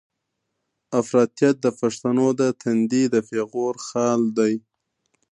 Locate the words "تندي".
2.61-3.03